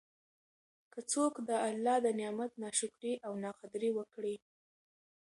که 0.93 0.99
څوک 1.11 1.33
د 1.49 1.49
الله 1.67 1.97
د 2.05 2.07
نعمت 2.19 2.51
نا 2.61 2.69
شکري 2.79 3.13
او 3.25 3.33
نا 3.43 3.51
قدري 3.59 3.89
وکړي 3.97 4.35